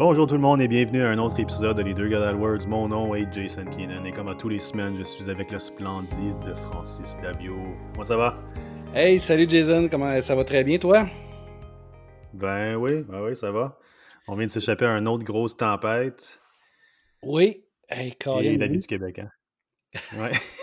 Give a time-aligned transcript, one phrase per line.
[0.00, 2.66] Bonjour tout le monde et bienvenue à un autre épisode de Les Deux Gars Words.
[2.66, 5.58] Mon nom est Jason Keenan et comme à tous les semaines, je suis avec le
[5.58, 7.54] splendide Francis Davio.
[7.92, 8.38] Comment ça va?
[8.94, 11.06] Hey, salut Jason, comment ça va très bien toi?
[12.32, 13.78] Ben oui, ben oui, ça va.
[14.26, 16.40] On vient de s'échapper à une autre grosse tempête.
[17.22, 17.62] Oui.
[17.86, 19.30] Hey, Et la vie du Québec, hein?
[20.16, 20.30] Ouais.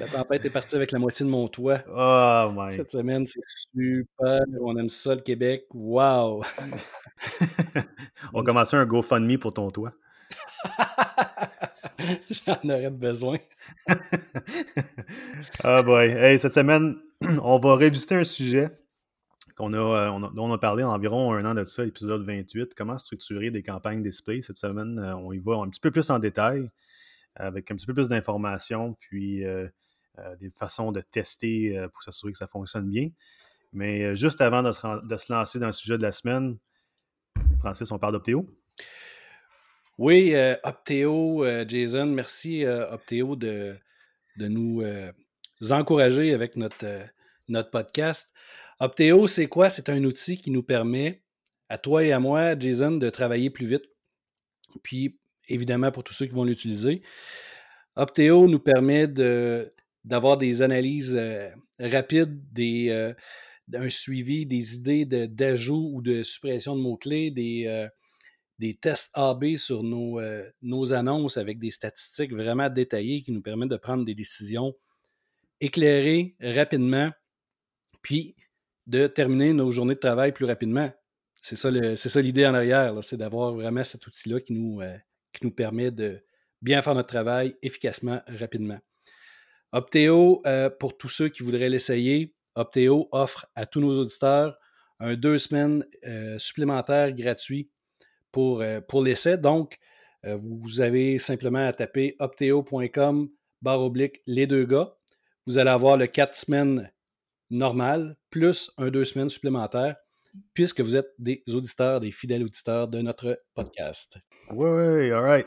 [0.00, 1.78] la tempête est partie avec la moitié de mon toit.
[1.88, 2.72] Oh my.
[2.76, 4.40] Cette semaine, c'est super.
[4.60, 5.66] On aime ça, le Québec.
[5.72, 6.42] Wow!
[8.34, 9.92] On commençait un GoFundMe pour ton toit.
[12.30, 13.38] J'en aurais besoin.
[15.62, 16.10] Ah boy.
[16.10, 16.96] Hey, cette semaine,
[17.42, 18.70] on va révisiter un sujet
[19.56, 22.74] qu'on a, euh, dont on a parlé environ un an de ça, épisode 28.
[22.74, 24.40] Comment structurer des campagnes display?
[24.40, 26.70] Cette semaine, euh, on y va un petit peu plus en détail
[27.40, 29.68] avec un petit peu plus d'informations, puis euh,
[30.18, 33.10] euh, des façons de tester euh, pour s'assurer que ça fonctionne bien.
[33.72, 36.58] Mais juste avant de se, lancer dans le sujet de la semaine,
[37.60, 38.46] Francis, on parle d'Optéo.
[39.96, 43.76] Oui, Optéo, Jason, merci Optéo de,
[44.38, 44.82] de nous
[45.70, 46.84] encourager avec notre,
[47.46, 48.32] notre podcast.
[48.80, 49.70] Optéo, c'est quoi?
[49.70, 51.22] C'est un outil qui nous permet,
[51.68, 53.84] à toi et à moi, Jason, de travailler plus vite.
[54.82, 55.20] Puis
[55.50, 57.02] évidemment pour tous ceux qui vont l'utiliser.
[57.96, 59.06] Opteo nous permet
[60.04, 63.12] d'avoir des analyses euh, rapides, des, euh,
[63.74, 67.88] un suivi des idées d'ajout ou de suppression de mots-clés, des, euh,
[68.58, 70.20] des tests AB sur nos,
[70.62, 74.74] nos annonces avec des statistiques vraiment détaillées qui nous permettent de prendre des décisions
[75.60, 77.10] éclairées rapidement,
[78.02, 78.34] puis
[78.86, 80.90] de terminer nos journées de travail plus rapidement.
[81.42, 84.82] C'est ça l'idée en arrière, c'est d'avoir vraiment cet outil-là qui nous,
[85.32, 86.22] qui nous permet de
[86.62, 88.78] bien faire notre travail efficacement, rapidement.
[89.72, 94.58] Opteo, euh, pour tous ceux qui voudraient l'essayer, Opteo offre à tous nos auditeurs
[94.98, 97.70] un deux semaines euh, supplémentaires gratuits
[98.32, 99.38] pour, euh, pour l'essai.
[99.38, 99.78] Donc,
[100.22, 103.30] vous avez simplement à taper opteo.com
[103.62, 104.94] barre oblique les deux gars.
[105.46, 106.92] Vous allez avoir le quatre semaines
[107.48, 109.96] normal plus un deux semaines supplémentaire
[110.54, 114.18] puisque vous êtes des auditeurs, des fidèles auditeurs de notre podcast.
[114.50, 115.46] Oui, oui, all right.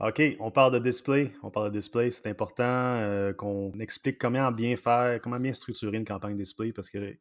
[0.00, 1.32] OK, on parle de display.
[1.42, 2.10] On parle de display.
[2.12, 6.88] C'est important euh, qu'on explique comment bien faire, comment bien structurer une campagne display parce
[6.88, 7.18] que,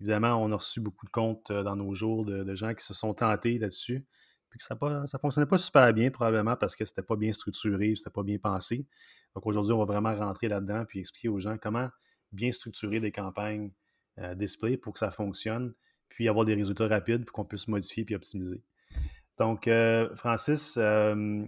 [0.00, 2.94] évidemment, on a reçu beaucoup de comptes euh, dans nos jours de, gens qui se
[2.94, 4.06] sont tentés là-dessus.
[4.50, 7.94] Puis que ça ne fonctionnait pas super bien, probablement parce que c'était pas bien structuré,
[7.96, 8.86] c'était pas bien pensé.
[9.34, 11.88] Donc aujourd'hui, on va vraiment rentrer là-dedans puis expliquer aux gens comment
[12.32, 13.72] bien structurer des campagnes
[14.18, 15.74] euh, display pour que ça fonctionne
[16.12, 18.62] puis avoir des résultats rapides pour qu'on puisse modifier puis optimiser.
[19.38, 21.44] Donc, euh, Francis, euh,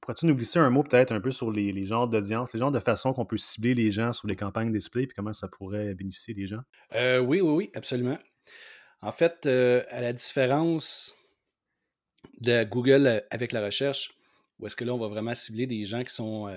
[0.00, 2.78] pourrais-tu nous glisser un mot peut-être un peu sur les, genres d'audience, les genres de
[2.78, 6.34] façon qu'on peut cibler les gens sur les campagnes display, puis comment ça pourrait bénéficier
[6.34, 6.60] des gens?
[6.94, 8.18] Euh, oui, oui, oui, absolument.
[9.02, 11.16] En fait, à la différence
[12.40, 14.12] de Google avec la recherche,
[14.58, 16.54] où est-ce que là, on va vraiment cibler des gens qui sont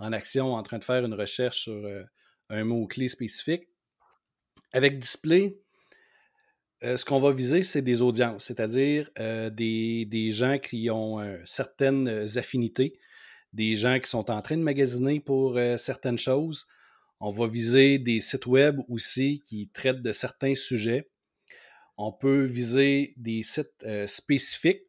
[0.00, 1.86] en action, en train de faire une recherche sur
[2.48, 3.68] un mot-clé spécifique.
[4.72, 5.60] Avec Display,
[6.84, 11.38] euh, ce qu'on va viser, c'est des audiences, c'est-à-dire euh, des, gens qui ont euh,
[11.46, 12.98] certaines affinités,
[13.54, 16.66] des gens qui sont en train de magasiner pour certaines choses.
[17.20, 21.08] On va viser des sites web aussi qui traitent de certains sujets.
[21.96, 24.82] On peut viser des sites spécifiques.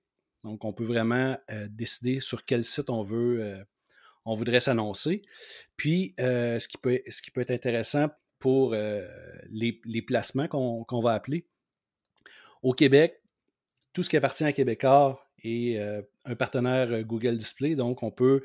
[0.43, 1.37] Donc, on peut vraiment
[1.69, 3.63] décider sur quel site on veut,
[4.25, 5.21] on voudrait s'annoncer.
[5.77, 8.07] Puis, ce, qui peut, ce qui peut être intéressant
[8.39, 8.75] pour
[9.51, 11.45] les, placements qu'on va appeler,
[12.65, 13.21] au Québec,
[13.93, 18.09] tout ce qui appartient à Québécois est euh, un partenaire euh, Google Display, donc on
[18.09, 18.41] peut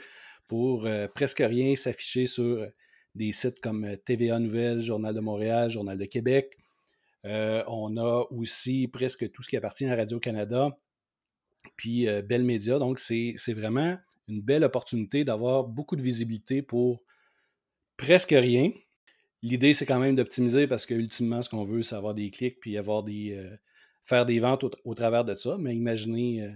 [0.46, 2.68] pour euh, presque rien s'afficher sur
[3.14, 6.58] des sites comme TVA Nouvelles, Journal de Montréal, Journal de Québec.
[7.24, 10.78] on a aussi presque tout ce qui appartient à Radio-Canada,
[11.76, 12.78] puis Bell Media.
[12.78, 13.98] Donc, c'est vraiment
[14.28, 17.02] une belle opportunité d'avoir beaucoup de visibilité pour
[17.96, 18.70] presque rien.
[19.42, 22.60] L'idée, c'est quand même d'optimiser parce que ultimement, ce qu'on veut, c'est avoir des clics
[22.60, 23.36] puis avoir des,
[24.04, 25.56] faire des ventes au, travers de ça.
[25.58, 26.50] Mais imaginez, euh,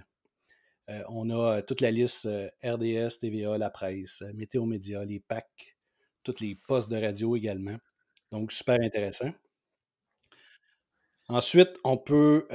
[0.90, 2.28] euh, on a euh, toute la liste
[2.64, 5.76] RDS, TVA, la presse, Météo Média, les PAC,
[6.22, 7.76] tous les postes de radio également.
[8.32, 9.32] Donc, super intéressant.
[11.28, 12.46] Ensuite, on peut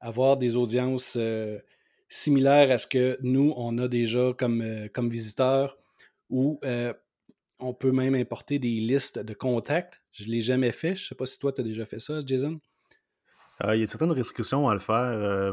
[0.00, 1.16] avoir des audiences
[2.10, 5.78] similaires à ce que nous, on a déjà comme, comme visiteurs
[6.28, 6.60] ou
[7.60, 10.02] on peut même importer des listes de contacts.
[10.12, 10.96] Je ne l'ai jamais fait.
[10.96, 12.60] Je ne sais pas si toi, tu as déjà fait ça, Jason.
[13.64, 15.52] Euh, il y a certaines restrictions à le faire.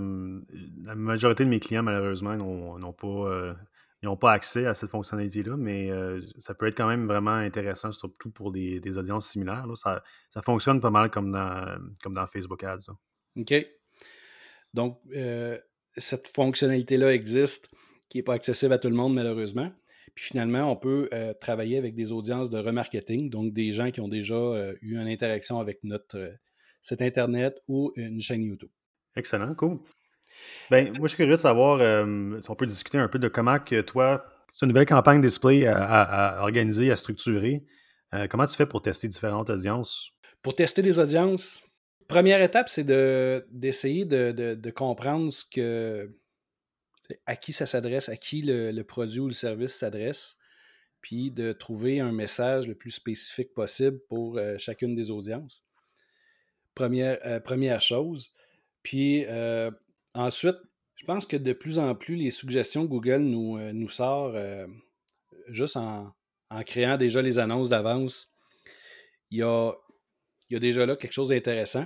[0.84, 5.92] la majorité de mes clients, malheureusement, n'ont pas, euh, pas accès à cette fonctionnalité-là, mais
[5.92, 9.66] euh, ça peut être quand même vraiment intéressant, surtout pour des, audiences similaires.
[9.76, 10.02] Ça,
[10.42, 12.92] fonctionne pas mal comme dans, comme dans Facebook Ads.
[13.38, 13.54] OK.
[14.74, 15.02] Donc,
[15.98, 17.70] cette fonctionnalité-là existe,
[18.10, 19.72] qui n'est pas accessible à tout le monde, malheureusement.
[20.16, 21.10] Puis finalement, on peut
[21.42, 25.60] travailler avec des audiences de remarketing, donc des gens qui ont déjà eu une interaction
[25.60, 26.38] avec notre
[26.88, 28.70] site Internet ou une chaîne YouTube.
[29.16, 29.80] Excellent, cool.
[30.70, 31.80] Ben, moi, je suis curieux de savoir
[32.42, 35.66] si on peut discuter un peu de comment que toi, c'est une nouvelle campagne display
[35.68, 37.66] à, organiser, à structurer.
[38.30, 40.12] comment tu fais pour tester différentes audiences?
[40.42, 41.62] Pour tester des audiences,
[42.08, 46.16] première étape, c'est d'essayer de, comprendre ce que,
[47.26, 50.38] à qui ça s'adresse, à qui le, produit ou le service s'adresse,
[51.02, 55.67] puis de trouver un message le plus spécifique possible pour euh, chacune des audiences.
[56.78, 58.32] Première, euh, première chose.
[58.84, 59.72] Puis euh,
[60.14, 60.58] ensuite,
[60.96, 64.36] je pense que de plus en plus, les suggestions Google nous, nous sort
[65.48, 66.14] juste en,
[66.50, 68.34] en, créant déjà les annonces d'avance.
[69.30, 69.74] Il y a,
[70.50, 71.86] il y a déjà là quelque chose d'intéressant.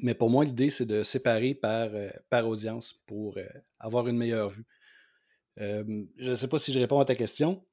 [0.00, 3.46] Mais pour moi, l'idée, c'est de séparer par, euh, par audience pour euh,
[3.78, 4.64] avoir une meilleure vue.
[5.56, 7.64] je ne sais pas si je réponds à ta question.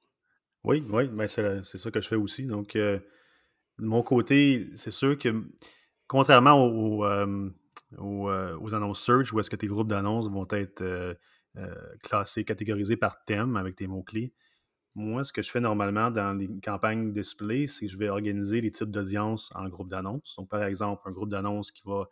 [0.63, 2.45] Oui, oui, ben c'est ça que je fais aussi.
[2.45, 2.99] Donc, euh,
[3.79, 5.29] de mon côté, c'est sûr que
[6.09, 7.05] contrairement aux,
[7.97, 11.17] aux, annonces search, où est-ce que tes groupes d'annonces vont être
[12.03, 14.33] classés, catégorisés par thème avec tes mots-clés,
[14.95, 18.59] moi, ce que je fais normalement dans les campagnes display, c'est que je vais organiser
[18.59, 20.35] les types d'audience en groupes d'annonces.
[20.37, 22.09] Donc, par exemple, un groupe d'annonces qui va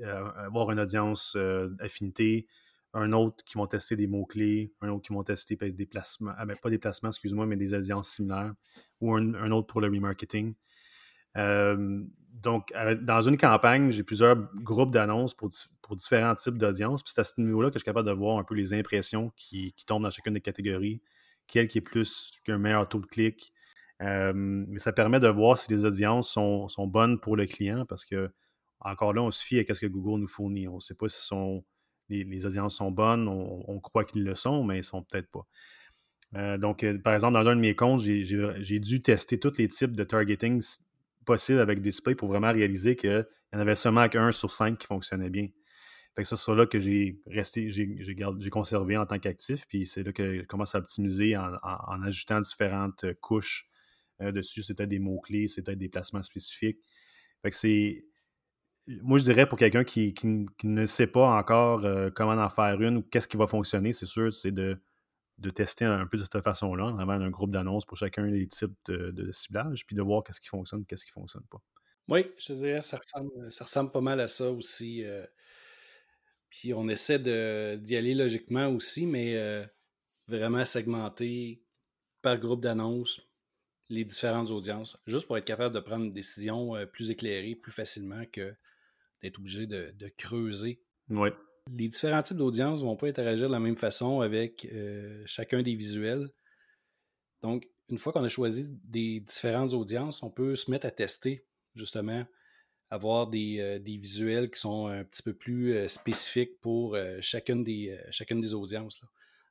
[0.00, 2.46] euh, avoir une audience euh, affinité,
[2.92, 6.46] un autre qui vont tester des mots-clés, un autre qui vont tester des placements, ah,
[6.46, 8.54] ben, pas des placements, excuse-moi, mais des audiences similaires,
[9.00, 10.54] ou un, autre pour le remarketing.
[11.36, 12.04] Euh,
[12.42, 12.72] donc,
[13.02, 15.50] dans une campagne, j'ai plusieurs groupes d'annonces pour,
[15.96, 17.02] différents types d'audience.
[17.02, 19.32] Puis c'est à ce niveau-là que je suis capable de voir un peu les impressions
[19.36, 21.00] qui, tombent dans chacune des catégories,
[21.46, 23.52] quel qui est plus qu'un meilleur taux de clic.
[24.00, 28.30] mais ça permet de voir si les audiences sont, bonnes pour le client parce que,
[28.80, 30.66] encore là, on se fie à ce que Google nous fournit.
[30.66, 31.32] On ne sait pas si
[32.08, 35.46] les, audiences sont bonnes, on, croit qu'ils le sont, mais ils ne sont peut-être pas.
[36.36, 39.68] Euh, donc, euh, par exemple, dans un de mes comptes, j'ai dû tester tous les
[39.68, 40.60] types de targeting
[41.24, 44.86] possibles avec Display pour vraiment réaliser qu'il y en avait seulement qu'un sur cinq qui
[44.86, 45.48] fonctionnait bien.
[46.16, 49.66] Fait ça, là que j'ai resté, j'ai conservé en tant qu'actif.
[49.66, 53.68] Puis c'est là que je commence à optimiser en, ajoutant différentes euh, couches
[54.20, 54.62] euh, dessus.
[54.62, 56.78] C'était des mots-clés, c'était des placements spécifiques.
[59.02, 60.14] Moi, je dirais pour quelqu'un qui,
[60.62, 64.06] ne sait pas encore euh, comment en faire une ou qu'est-ce qui va fonctionner, c'est
[64.06, 64.78] sûr, c'est de,
[65.50, 69.30] tester un peu de cette façon-là, vraiment un groupe d'annonces pour chacun des types de,
[69.32, 71.60] ciblage, puis de voir qu'est-ce qui fonctionne, qu'est-ce qui ne fonctionne pas.
[72.08, 75.04] Oui, je dirais ça ressemble, ça ressemble pas mal à ça aussi.
[76.54, 79.66] Puis on essaie d'y aller logiquement aussi, mais euh,
[80.28, 81.64] vraiment segmenter
[82.22, 83.20] par groupe d'annonces
[83.88, 87.72] les différentes audiences, juste pour être capable de prendre une décision euh, plus éclairée, plus
[87.72, 88.54] facilement que
[89.20, 90.80] d'être obligé de, creuser.
[91.10, 91.30] Oui.
[91.72, 95.62] Les différents types d'audiences ne vont pas interagir de la même façon avec euh, chacun
[95.62, 96.30] des visuels.
[97.42, 101.46] Donc, une fois qu'on a choisi des différentes audiences, on peut se mettre à tester
[101.74, 102.24] justement
[102.90, 107.64] avoir euh, des, visuels qui sont un petit peu plus euh, spécifiques pour euh, chacune,
[107.64, 109.00] des, audiences.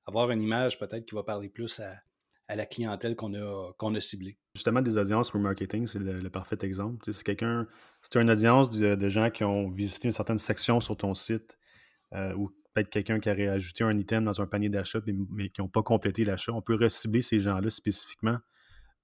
[0.05, 4.37] Avoir une image peut-être qui va parler plus à, la clientèle qu'on a, ciblée.
[4.55, 7.11] Justement, des audiences pour marketing, c'est le, parfait exemple.
[7.11, 7.67] c'est quelqu'un,
[8.01, 11.57] c'est une audience de, gens qui ont visité une certaine section sur ton site
[12.35, 15.67] ou peut-être quelqu'un qui aurait ajouté un item dans un panier d'achat mais, qui n'ont
[15.67, 16.53] pas complété l'achat.
[16.53, 18.37] On peut recibler ces gens-là spécifiquement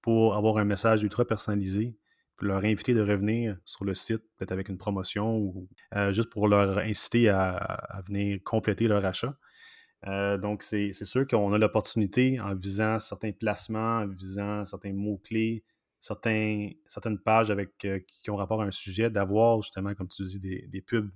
[0.02, 1.96] pour avoir un message ultra personnalisé
[2.42, 6.48] leur inviter de revenir sur le site, peut-être avec une promotion ou euh, juste pour
[6.48, 9.36] leur inciter à, venir compléter leur achat.
[10.08, 15.64] Euh, donc, c'est sûr qu'on a l'opportunité, en visant certains placements, en visant certains mots-clés,
[16.00, 20.40] certaines pages avec, euh, qui ont rapport à un sujet, d'avoir justement, comme tu dis,
[20.40, 21.12] des, pubs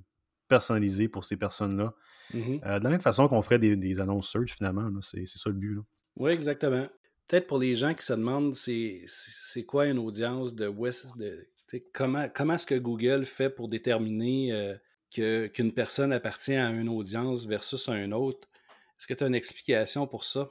[0.47, 1.93] personnalisées pour ces personnes-là.
[2.33, 4.89] Mmh de la même façon qu'on ferait des, annonces search, finalement.
[5.01, 5.79] C'est ça le but.
[6.15, 6.87] Oui, exactement
[7.27, 11.47] peut-être pour les gens qui se demandent c'est quoi une audience de West, de,
[11.93, 17.45] comment, comment est-ce que Google fait pour déterminer euh, qu'une personne appartient à une audience
[17.45, 18.47] versus à une autre?
[18.99, 20.49] Est-ce que tu as une explication pour ça?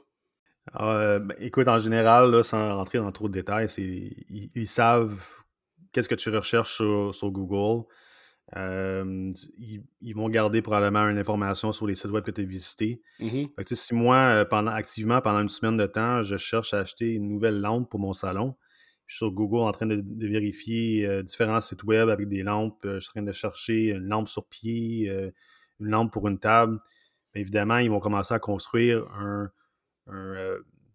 [0.79, 5.21] Euh, ben, écoute, en général, sans rentrer dans trop de détails, ils, ils, savent
[5.91, 7.85] qu'est-ce que tu recherches sur Google.
[8.55, 9.31] Euh,
[10.01, 13.01] ils, vont garder probablement une information sur les sites web que tu as visités.
[13.19, 17.13] Mmh si moi, euh, pendant, activement, pendant une semaine de temps, je cherche à acheter
[17.13, 18.55] une nouvelle lampe pour mon salon,
[19.07, 22.79] je suis sur Google en train de, vérifier euh, différents sites web avec des lampes,
[22.83, 25.07] je suis en train de chercher une lampe sur pied,
[25.79, 26.77] une lampe pour une table,
[27.33, 29.07] évidemment, ils vont commencer à construire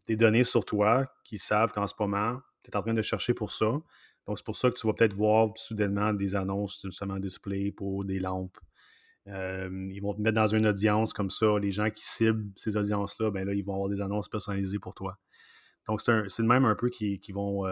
[0.07, 3.35] des données sur toi qui savent qu'en ce moment, tu es en train de chercher
[3.35, 3.81] pour ça.
[4.27, 8.05] Donc, c'est pour ça que tu vas peut-être voir soudainement des annonces justement display pour
[8.05, 8.59] des lampes.
[9.27, 11.59] ils vont te mettre dans une audience comme ça.
[11.59, 14.95] Les gens qui ciblent ces audiences-là, ben là, ils vont avoir des annonces personnalisées pour
[14.95, 15.19] toi.
[15.87, 17.65] Donc, c'est le même un peu qui, vont,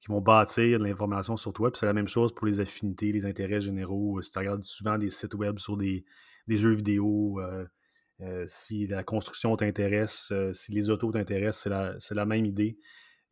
[0.00, 1.70] qui vont bâtir l'information sur toi.
[1.70, 4.20] Puis c'est la même chose pour les affinités, les intérêts généraux.
[4.22, 6.04] Si tu regardes souvent des sites web sur des,
[6.48, 7.40] jeux vidéo,
[8.46, 11.68] si la construction t'intéresse, si les autos t'intéressent,
[12.00, 12.76] c'est la, même idée.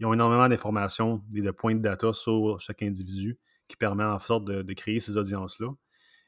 [0.00, 3.38] Ils ont énormément d'informations et de points de data sur chaque individu
[3.68, 5.68] qui permet en sorte de, créer ces audiences-là.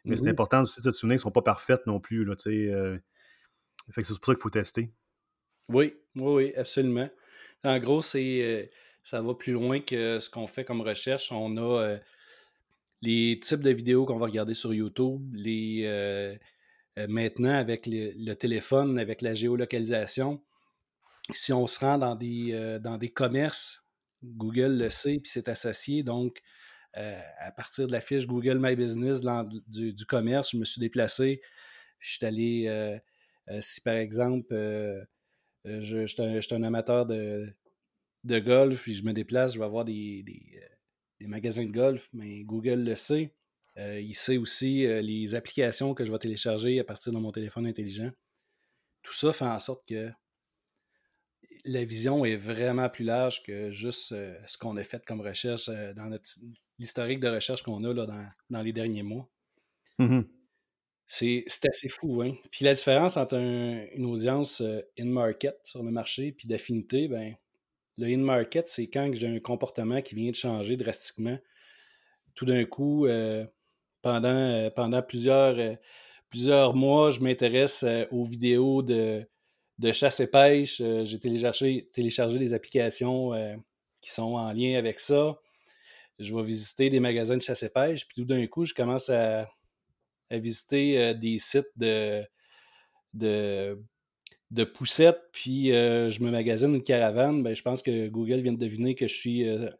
[0.04, 2.24] Mais c'est important aussi de se souvenir qu'elles ne sont pas parfaites non plus.
[2.24, 2.70] Là, c'est
[3.94, 4.90] pour ça qu'il faut tester.
[5.68, 7.08] Oui, oui, oui, absolument.
[7.64, 8.66] En gros, c'est euh,
[9.02, 11.30] ça va plus loin que ce qu'on fait comme recherche.
[11.32, 11.98] On a euh,
[13.02, 16.36] les types de vidéos qu'on va regarder sur YouTube, les euh,
[17.08, 20.42] maintenant avec le, téléphone, avec la géolocalisation.
[21.32, 23.84] Si on se rend dans des, dans des commerces,
[24.22, 26.02] Google le sait, puis c'est associé.
[26.02, 26.40] Donc,
[26.94, 29.20] à partir de la fiche Google My Business
[29.68, 31.40] du, du, commerce, je me suis déplacé.
[31.98, 33.00] Je suis allé,
[33.60, 34.54] si par exemple,
[35.66, 37.52] euh, je, suis un, amateur de,
[38.24, 40.24] de golf, et je me déplace, je vais avoir des,
[41.22, 43.34] euh, magasins de golf, mais Google le sait.
[43.76, 47.66] Euh, il sait aussi les applications que je vais télécharger à partir de mon téléphone
[47.66, 48.10] intelligent.
[49.02, 50.10] Tout ça fait en sorte que
[51.68, 54.08] la vision est vraiment plus large que juste
[54.46, 56.10] ce qu'on a fait comme recherche dans
[56.78, 58.06] l'historique de recherche qu'on a là,
[58.50, 59.28] dans, les derniers mois.
[59.98, 60.22] Mmh
[61.08, 62.34] c'est assez fou, hein?
[62.50, 67.34] Puis la différence entre une audience euh, in-market sur le marché puis d'affinité, ben,
[67.96, 71.38] le in-market, c'est quand j'ai un comportement qui vient de changer drastiquement.
[72.34, 73.46] Tout d'un coup, euh,
[74.02, 75.78] pendant, euh, pendant plusieurs,
[76.28, 79.26] plusieurs mois, je m'intéresse aux vidéos de,
[79.78, 80.82] de chasse et pêche.
[81.04, 83.32] j'ai téléchargé, téléchargé des applications
[84.00, 85.38] qui sont en lien avec ça.
[86.18, 89.08] Je vais visiter des magasins de chasse et pêche, puis tout d'un coup, je commence
[89.08, 89.48] à
[90.30, 92.22] à visiter euh, des sites de,
[93.14, 93.80] de,
[94.50, 98.52] de poussettes, puis euh, je me magasine une caravane, ben, je pense que Google vient
[98.52, 99.70] de deviner que je suis euh,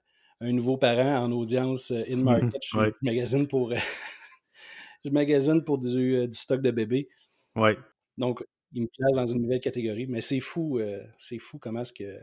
[0.40, 2.62] un nouveau parent en audience in-market.
[2.62, 3.72] je, magasine pour,
[5.04, 7.08] je magasine pour du, stock de bébés.
[7.56, 7.76] Ouais.
[8.16, 10.06] Donc, il me place dans une nouvelle catégorie.
[10.06, 10.80] Mais c'est fou,
[11.16, 12.18] c'est fou comment est-ce que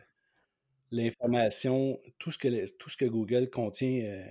[0.92, 4.24] l'information, tout, ce que, tout ce que Google contient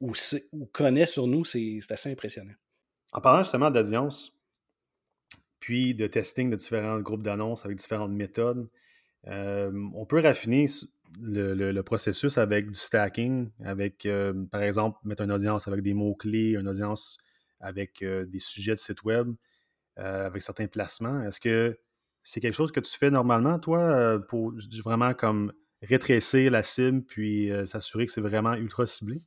[0.00, 0.12] ou,
[0.52, 2.54] ou connaît sur nous, c'est assez impressionnant.
[3.12, 4.36] En parlant justement d'audience,
[5.60, 8.68] puis de testing de différents groupes d'annonces avec différentes méthodes,
[9.26, 10.66] euh, on peut raffiner
[11.20, 16.52] le, processus avec du stacking, avec, euh, par exemple, mettre une audience avec des mots-clés,
[16.52, 17.18] une audience
[17.60, 19.34] avec euh, des sujets de site web,
[19.96, 21.22] avec certains placements.
[21.22, 21.78] Est-ce que
[22.22, 24.52] c'est quelque chose que tu fais normalement, toi, pour
[24.84, 29.20] vraiment comme rétrécir la cible puis s'assurer que c'est vraiment ultra ciblé?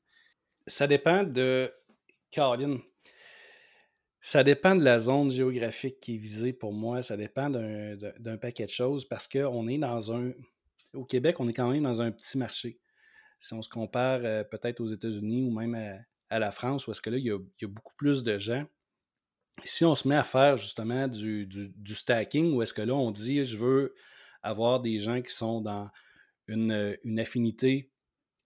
[0.67, 1.71] Ça dépend de
[2.31, 2.79] Caroline.
[4.21, 7.01] Ça dépend de la zone géographique qui est visée pour moi.
[7.01, 10.33] Ça dépend d'un paquet de choses parce qu'on est dans un.
[10.93, 12.79] Au Québec, on est quand même dans un petit marché.
[13.39, 15.75] Si on se compare euh, peut-être aux États-Unis ou même
[16.29, 18.65] à, la France, où est-ce que là, il y, a, beaucoup plus de gens.
[19.65, 21.47] Si on se met à faire justement du,
[21.95, 23.95] stacking, où est-ce que là, on dit je veux
[24.41, 25.89] avoir des gens qui sont dans
[26.47, 27.91] une, affinité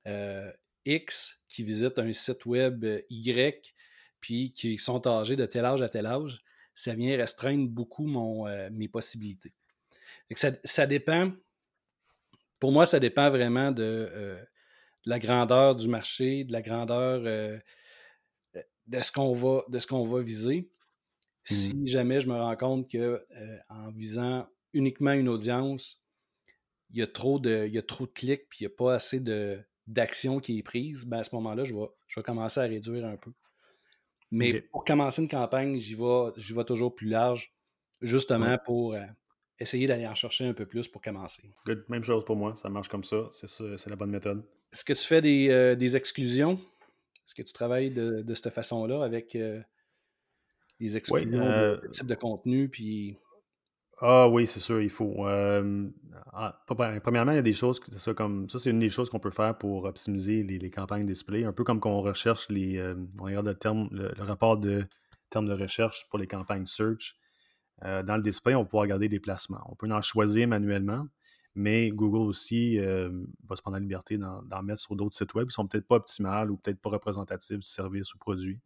[0.08, 0.52] euh,
[0.86, 3.74] X qui visitent un site web Y
[4.20, 6.42] puis qui sont âgés de tel âge à tel âge,
[6.76, 9.54] ça vient restreindre beaucoup mon, euh, mes possibilités.
[10.34, 11.32] Ça, dépend,
[12.58, 14.44] pour moi, ça dépend vraiment de, euh,
[15.06, 17.60] la grandeur du marché, de la grandeur euh,
[18.88, 20.70] de ce qu'on va, de ce qu'on va viser.
[21.44, 23.22] Si mmh jamais je me rends compte que
[23.70, 26.02] en visant uniquement une audience,
[26.92, 28.76] il y a trop de, il y a trop de clics puis il n'y a
[28.76, 32.24] pas assez de, d'action qui est prise, ben à ce moment-là, je vais, je vais
[32.24, 33.32] commencer à réduire un peu.
[34.32, 37.54] Mais pour commencer une campagne, j'y vais, vais toujours plus large,
[38.02, 39.02] justement pour euh,
[39.60, 41.44] essayer d'aller en chercher un peu plus pour commencer.
[41.68, 41.86] Good.
[41.90, 44.44] Même chose pour moi, ça marche comme ça, c'est la bonne méthode.
[44.72, 46.54] Est-ce que tu fais des, euh, exclusions?
[46.54, 49.62] Est-ce que tu travailles de, cette façon-là avec euh,
[50.84, 52.70] les exclusions de type de contenu?
[52.70, 53.18] Puis
[54.06, 55.28] ah oui, c'est sûr, il faut.
[55.28, 55.88] Euh,
[56.66, 59.32] premièrement, il y a des choses, ça comme ça, c'est une des choses qu'on peut
[59.32, 62.78] faire pour optimiser les, campagnes display, un peu comme quand on recherche les.
[62.78, 64.86] Euh, on regarde le, terme, le, rapport de
[65.30, 67.16] termes de recherche pour les campagnes search.
[67.86, 69.64] Euh, dans le display, on peut regarder des placements.
[69.70, 71.08] On peut en choisir manuellement,
[71.56, 75.54] mais Google aussi va se prendre la liberté d'en mettre sur d'autres sites web qui
[75.54, 78.60] sont peut-être pas optimales ou peut-être pas représentatifs du service ou produit.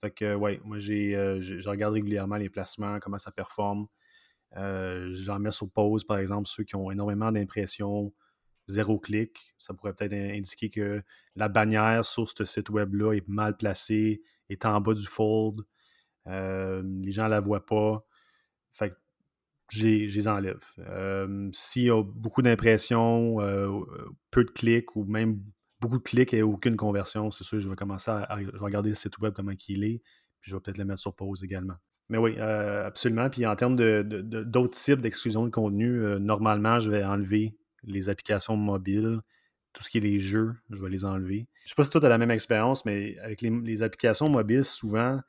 [0.00, 3.88] Fait que, ouais, moi, j'ai, je regarde régulièrement les placements, comment ça performe.
[4.56, 8.12] Euh, j'en mets sur pause, par exemple, ceux qui ont énormément d'impressions,
[8.68, 9.54] zéro clic.
[9.58, 11.02] Ça pourrait peut-être indiquer que
[11.36, 15.62] la bannière sur ce site web-là est mal placée, est en bas du fold.
[16.26, 18.04] les gens la voient pas.
[18.72, 18.96] Fait que
[19.70, 20.62] je les enlève.
[21.52, 23.36] S'il y a beaucoup d'impressions,
[24.30, 25.42] peu de clics ou même
[25.80, 29.18] beaucoup de clics et aucune conversion, c'est sûr, je vais commencer à, regarder le site
[29.18, 30.02] web, comment il est,
[30.40, 31.76] puis je vais peut-être le mettre sur pause également.
[32.08, 33.28] Mais oui, absolument.
[33.28, 37.54] Puis en termes d'autres types d'exclusion de contenu, normalement, je vais enlever
[37.84, 39.20] les applications mobiles,
[39.72, 41.46] tout ce qui est les jeux, je vais les enlever.
[41.60, 44.28] Je ne sais pas si toi, tu as la même expérience, mais avec les, applications
[44.28, 45.20] mobiles, souvent,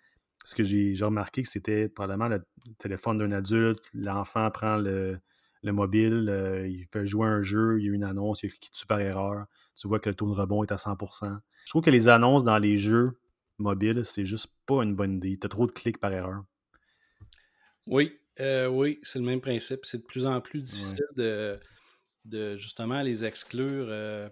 [0.46, 2.42] ce que j'ai remarqué, c'était probablement le
[2.78, 5.20] téléphone d'un adulte, l'enfant prend le,
[5.64, 9.00] mobile, euh, il fait jouer un jeu, il y a une annonce, il quitte super
[9.00, 9.46] erreur.
[9.80, 11.40] Tu vois que le taux de rebond est à 100%.
[11.66, 13.18] Je trouve que les annonces dans les jeux
[13.60, 15.38] mobiles, c'est juste pas une bonne idée.
[15.40, 16.44] Tu as trop de clics par erreur.
[17.86, 19.86] Oui, euh, oui, c'est le même principe.
[19.86, 21.60] C'est de plus en plus difficile de,
[22.26, 24.30] de justement les exclure, euh,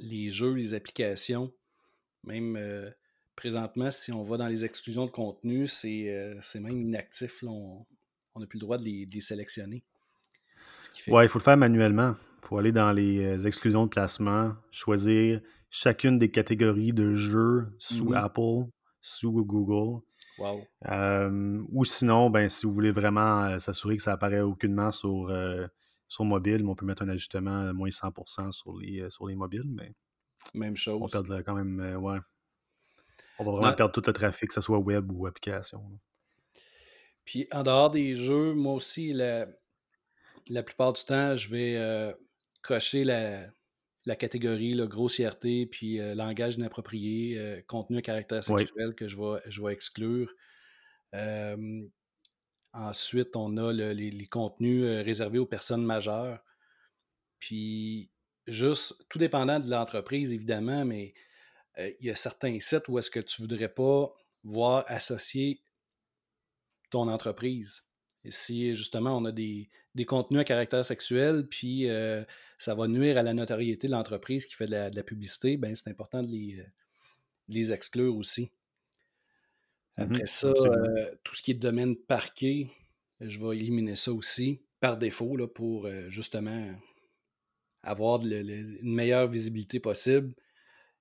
[0.00, 1.52] les jeux, les applications.
[2.24, 2.90] Même euh,
[3.36, 7.42] présentement, si on va dans les exclusions de contenu, c'est même inactif.
[7.42, 7.86] on
[8.34, 9.84] n'a plus le droit de les, sélectionner.
[11.08, 12.14] Ouais, il faut le faire manuellement.
[12.42, 15.40] Il faut aller dans les exclusions de placement, choisir
[15.70, 18.24] chacune des catégories de jeux sous mm-hmm.
[18.24, 20.02] Apple, sous Google.
[20.38, 20.60] Wow.
[21.72, 25.30] ou sinon, ben, si vous voulez vraiment s'assurer que ça apparaît aucunement sur
[26.08, 29.26] sur mobile, mais on peut mettre un ajustement à moins 100% sur les, euh, sur
[29.26, 29.92] les mobiles, mais.
[30.54, 31.00] Même chose.
[31.02, 31.80] On perd quand même.
[31.80, 32.18] Euh, ouais.
[33.38, 35.82] On va vraiment perdre tout le trafic, que ce soit web ou application.
[37.24, 39.46] Puis en dehors des jeux, moi aussi, la,
[40.48, 42.12] la plupart du temps, je vais euh,
[42.66, 43.46] cocher la,
[44.04, 49.62] la catégorie la grossièreté, puis langage inapproprié, contenu à caractère sexuel que je vais, je
[49.62, 50.34] vais exclure.
[52.76, 56.44] Ensuite, on a les, contenus euh, réservés aux personnes majeures.
[57.38, 58.10] Puis,
[58.46, 61.14] juste, tout dépendant de l'entreprise, évidemment, mais
[61.78, 65.62] euh, il y a certains sites où est-ce que tu ne voudrais pas voir associer
[66.90, 67.82] ton entreprise.
[68.24, 69.70] Et si justement on a des,
[70.04, 72.24] contenus à caractère sexuel, puis euh,
[72.58, 75.90] ça va nuire à la notoriété de l'entreprise qui fait de la, publicité, ben c'est
[75.90, 76.56] important de les,
[77.48, 78.50] de les exclure aussi.
[79.96, 82.68] Mmh Après ça, euh, tout ce qui est domaine parqué,
[83.20, 86.70] je vais éliminer ça aussi par défaut là, pour euh, justement
[87.82, 90.34] avoir une meilleure visibilité possible,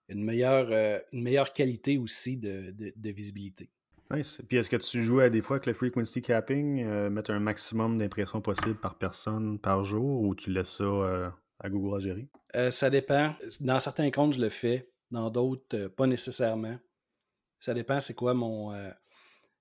[0.07, 2.73] une meilleure, euh, une meilleure qualité aussi de,
[3.11, 3.69] visibilité.
[4.11, 4.41] Nice.
[4.47, 7.97] Puis est-ce que tu joues à des fois avec le frequency capping, mettre un maximum
[7.97, 12.27] d'impressions possible par personne par jour ou tu laisses ça à Google à gérer?
[12.71, 13.35] ça dépend.
[13.59, 14.89] Dans certains comptes, je le fais.
[15.11, 16.77] Dans d'autres, pas nécessairement.
[17.59, 18.91] Ça dépend c'est quoi mon euh,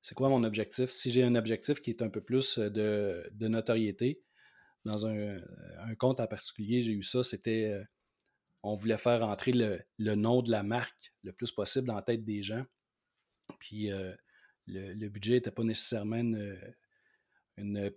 [0.02, 0.90] c'est quoi mon objectif?
[0.90, 4.22] Si j'ai un objectif qui est un peu plus euh, de, notoriété,
[4.84, 5.40] dans un,
[5.98, 7.82] compte en particulier, j'ai eu ça, c'était euh,
[8.62, 12.24] on voulait faire entrer le, nom de la marque le plus possible dans la tête
[12.24, 12.64] des gens.
[13.58, 13.90] Puis
[14.66, 16.16] le, budget n'était pas nécessairement
[17.56, 17.90] une,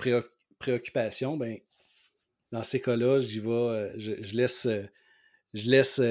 [0.60, 1.38] préoccupation.
[1.38, 1.58] Ben,
[2.52, 4.68] dans ces cas-là, j'y vais, je, laisse,
[5.54, 6.02] je laisse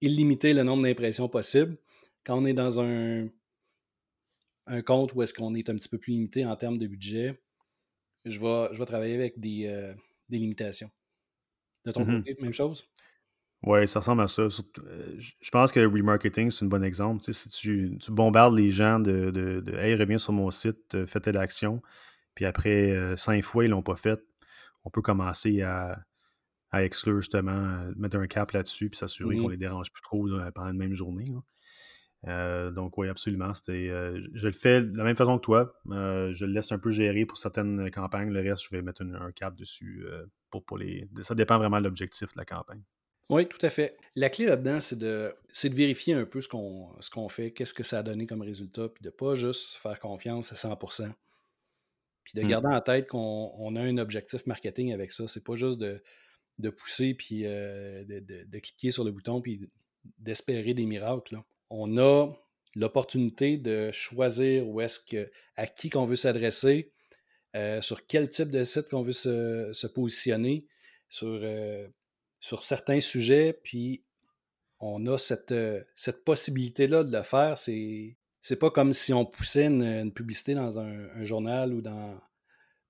[0.00, 1.76] illimiter le nombre d'impressions possibles
[2.24, 3.28] quand on est dans un,
[4.66, 7.40] un compte où est-ce qu'on est un petit peu plus limité en termes de budget,
[8.24, 9.94] je vais, je vais travailler avec des, euh,
[10.30, 10.90] limitations.
[11.84, 12.88] De ton mmh côté, même chose?
[13.66, 14.42] Oui, ça ressemble à ça.
[14.42, 17.22] Euh, je pense que le remarketing, c'est un bon exemple.
[17.22, 21.38] si tu, bombardes les gens de, de, Hey, reviens sur mon site, euh, fais telle
[21.38, 21.80] action,
[22.34, 24.20] puis après cinq fois, ils ne l'ont pas fait,
[24.84, 25.98] on peut commencer à,
[26.72, 30.28] exclure justement, mettre un cap là-dessus, puis s'assurer qu'on ne mmh les dérange plus trop
[30.54, 31.32] pendant une même journée.
[32.26, 33.52] Euh, donc oui, absolument.
[33.68, 35.74] Euh, je le fais de la même façon que toi.
[35.90, 38.30] Euh, je le laisse un peu gérer pour certaines campagnes.
[38.30, 40.06] Le reste, je vais mettre un cap dessus
[40.50, 41.08] pour, pour les.
[41.20, 42.82] Ça dépend vraiment de l'objectif de la campagne.
[43.30, 43.96] Oui, tout à fait.
[44.16, 47.74] La clé là-dedans, c'est de, de vérifier un peu ce qu'on, ce qu'on fait, qu'est-ce
[47.74, 51.10] que ça a donné comme résultat, puis de pas juste faire confiance à 100%.
[52.24, 52.48] Puis de mmh.
[52.48, 55.26] garder en tête qu'on a un objectif marketing avec ça.
[55.28, 59.68] C'est pas juste de, pousser, puis de, cliquer sur le bouton, puis
[60.18, 61.34] d'espérer des miracles.
[61.34, 62.32] Là on a
[62.76, 66.92] l'opportunité de choisir où est-ce que, à qui qu'on veut s'adresser,
[67.56, 70.66] euh, sur quel type de site qu'on veut se, positionner,
[71.08, 71.86] sur, euh,
[72.44, 74.04] sur certains sujets, puis
[74.78, 77.56] on a cette, euh, cette possibilité-là de le faire.
[77.56, 82.20] C'est, c'est pas comme si on poussait une, publicité dans un, journal ou dans,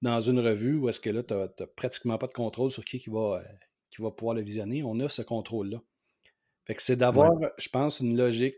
[0.03, 2.99] dans une revue où est-ce que là, tu n'as pratiquement pas de contrôle sur qui,
[2.99, 3.45] qui, va,
[3.91, 4.83] qui va pouvoir le visionner.
[4.83, 5.81] On a ce contrôle-là.
[6.65, 8.57] Fait que c'est d'avoir, je pense, une logique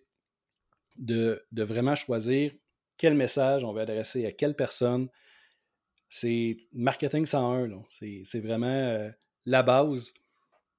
[0.97, 2.53] de, vraiment choisir
[2.97, 5.11] quel message on veut adresser à quelle personne.
[6.09, 7.83] C'est marketing 101.
[7.91, 9.11] C'est vraiment euh,
[9.45, 10.15] la base.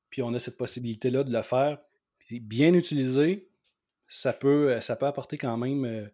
[0.09, 1.79] Puis on a cette possibilité-là de le faire.
[2.19, 3.49] Puis bien utilisé,
[4.07, 6.07] ça peut, euh, ça peut apporter quand même euh,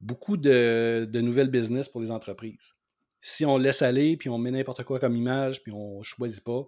[0.00, 2.74] beaucoup de, nouvelles business pour les entreprises.
[3.20, 6.42] Si on laisse aller, puis on met n'importe quoi comme image, puis on ne choisit
[6.42, 6.64] pas,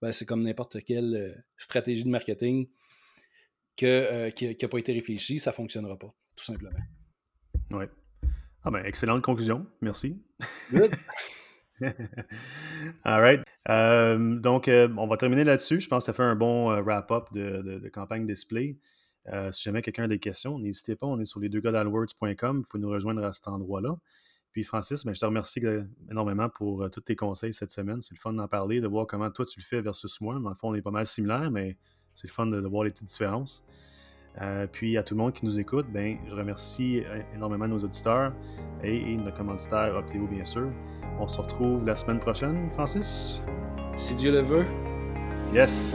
[0.00, 2.68] ben c'est comme n'importe quelle euh, stratégie de marketing
[3.76, 6.78] que, qui n'a pas été réfléchie, ça ne fonctionnera pas, tout simplement.
[7.70, 7.84] Oui.
[8.64, 9.66] Ah ben, excellente conclusion.
[9.80, 10.22] Merci.
[10.70, 10.92] Good.
[13.04, 13.42] All right.
[13.68, 15.80] Euh, donc, euh, on va terminer là-dessus.
[15.80, 18.76] Je pense que ça fait un bon euh, wrap-up de, campagne display.
[19.52, 21.06] si jamais quelqu'un a des questions, n'hésitez pas.
[21.06, 23.96] On est sur les deux gars Vous pouvez nous rejoindre à cet endroit-là.
[24.52, 25.62] Puis, Francis, ben, je te remercie
[26.10, 28.02] énormément pour tous tes conseils cette semaine.
[28.02, 30.38] C'est le fun d'en parler, de voir comment toi tu le fais versus moi.
[30.38, 31.78] Dans le fond, on est pas mal similaires, mais
[32.14, 33.64] c'est le fun de voir les petites différences.
[34.40, 37.78] Euh, puis à tout le monde qui nous écoute, ben, je remercie euh, énormément nos
[37.78, 38.32] auditeurs
[38.82, 40.68] et, nos commanditaires Optéo, bien sûr.
[41.20, 43.42] On se retrouve la semaine prochaine, Francis.
[43.96, 44.64] Si Dieu le veut.
[45.52, 45.94] Yes.